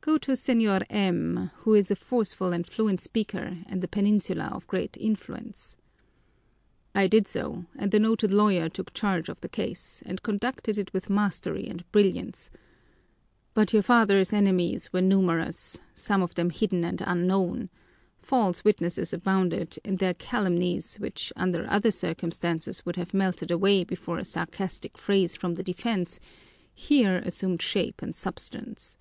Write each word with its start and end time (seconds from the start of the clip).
Go 0.00 0.16
to 0.16 0.32
Señor 0.32 0.86
M, 0.88 1.50
who 1.56 1.74
is 1.74 1.90
a 1.90 1.96
forceful 1.96 2.50
and 2.50 2.66
fluent 2.66 2.98
speaker 2.98 3.58
and 3.66 3.84
a 3.84 3.86
Peninsular 3.86 4.46
of 4.46 4.66
great 4.66 4.96
influence.' 4.98 5.76
I 6.94 7.06
did 7.08 7.28
so, 7.28 7.66
and 7.76 7.90
the 7.90 7.98
noted 8.00 8.30
lawyer 8.30 8.70
took 8.70 8.94
charge 8.94 9.28
of 9.28 9.38
the 9.42 9.50
case, 9.50 10.02
and 10.06 10.22
conducted 10.22 10.78
it 10.78 10.90
with 10.94 11.10
mastery 11.10 11.68
and 11.68 11.84
brilliance. 11.92 12.50
But 13.52 13.74
your 13.74 13.82
father's 13.82 14.32
enemies 14.32 14.90
were 14.94 15.02
numerous, 15.02 15.78
some 15.92 16.22
of 16.22 16.36
them 16.36 16.48
hidden 16.48 16.82
and 16.82 17.02
unknown. 17.04 17.68
False 18.18 18.64
witnesses 18.64 19.12
abounded, 19.12 19.78
and 19.84 19.98
their 19.98 20.14
calumnies, 20.14 20.96
which 20.96 21.34
under 21.36 21.68
other 21.68 21.90
circumstances 21.90 22.86
would 22.86 22.96
have 22.96 23.12
melted 23.12 23.50
away 23.50 23.84
before 23.84 24.16
a 24.16 24.24
sarcastic 24.24 24.96
phrase 24.96 25.36
from 25.36 25.52
the 25.52 25.62
defense, 25.62 26.18
here 26.74 27.18
assumed 27.26 27.60
shape 27.60 28.00
and 28.00 28.16
substance. 28.16 28.96